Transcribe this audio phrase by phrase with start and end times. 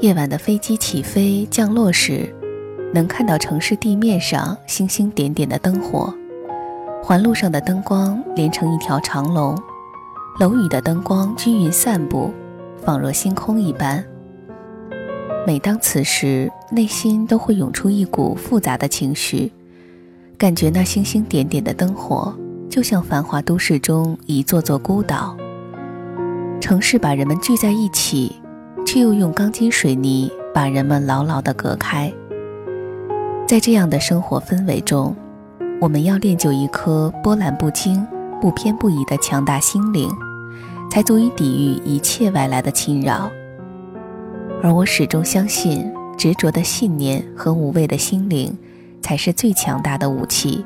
[0.00, 2.34] 夜晚的飞机起飞降落时，
[2.94, 6.12] 能看到城市地面上星星点点的灯火，
[7.02, 9.54] 环路上的灯光连成一条长龙，
[10.38, 12.32] 楼宇的灯光均匀散布，
[12.82, 14.02] 仿若星空一般。
[15.46, 19.52] 每当此时，内心都会涌出一股复杂的情绪，
[20.38, 22.34] 感觉那星星点点的灯火，
[22.70, 25.36] 就像繁华都市中一座座孤岛。
[26.58, 28.34] 城市把人们聚在一起。
[28.86, 32.12] 却又用钢筋水泥把人们牢牢地隔开。
[33.46, 35.14] 在这样的生活氛围中，
[35.80, 38.06] 我们要练就一颗波澜不惊、
[38.40, 40.08] 不偏不倚的强大心灵，
[40.90, 43.30] 才足以抵御一切外来的侵扰。
[44.62, 48.56] 而我始终相信，执着的信念和无畏的心灵，
[49.00, 50.64] 才是最强大的武器。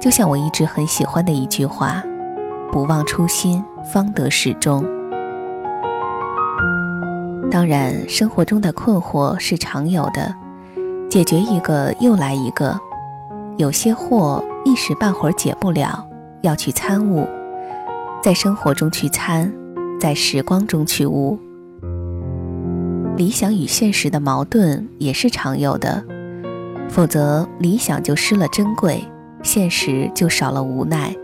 [0.00, 2.02] 就像我一直很喜欢的一句话
[2.72, 3.62] ：“不忘初心，
[3.92, 4.84] 方得始终。”
[7.50, 10.34] 当然，生活中的困惑是常有的，
[11.08, 12.78] 解决一个又来一个。
[13.56, 16.04] 有些祸一时半会儿解不了，
[16.42, 17.24] 要去参悟，
[18.20, 19.52] 在生活中去参，
[20.00, 21.38] 在时光中去悟。
[23.16, 26.02] 理想与现实的矛盾也是常有的，
[26.88, 29.04] 否则理想就失了珍贵，
[29.44, 31.14] 现实就少了无奈。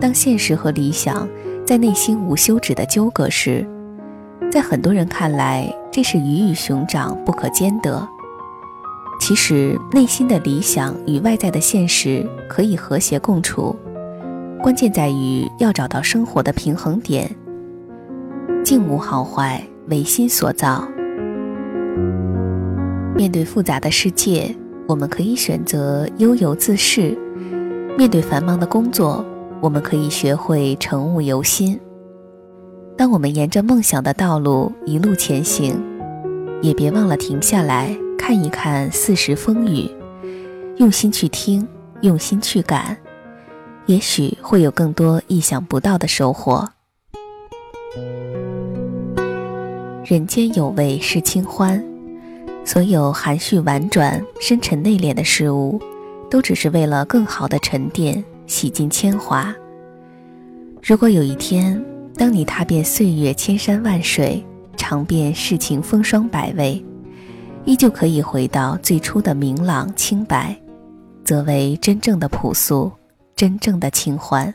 [0.00, 1.28] 当现实和理想
[1.64, 3.64] 在内心无休止的纠葛时，
[4.50, 8.06] 在很多人看来，这是鱼与熊掌不可兼得。
[9.20, 13.76] 其实，内心的理想与外在的现实可以和谐共处，
[14.62, 17.30] 关键在于要找到生活的平衡点。
[18.64, 20.88] 境无好坏，唯心所造。
[23.14, 24.54] 面对复杂的世界，
[24.86, 27.14] 我们可以选择悠游自适；
[27.98, 29.24] 面对繁忙的工作，
[29.60, 31.78] 我们可以学会乘物由心。
[32.98, 35.80] 当我们沿着梦想的道路一路前行，
[36.60, 39.88] 也别忘了停下来看一看四时风雨，
[40.78, 41.64] 用心去听，
[42.00, 42.96] 用心去感，
[43.86, 46.68] 也许会有更多意想不到的收获。
[50.04, 51.80] 人间有味是清欢，
[52.64, 55.80] 所有含蓄婉转、深沉内敛的事物，
[56.28, 59.54] 都只是为了更好的沉淀、洗尽铅华。
[60.82, 61.80] 如果有一天，
[62.18, 64.44] 当你踏遍岁月千山万水，
[64.76, 66.84] 尝遍世情风霜百味，
[67.64, 70.60] 依旧可以回到最初的明朗清白，
[71.24, 72.90] 则为真正的朴素，
[73.36, 74.52] 真正的清欢。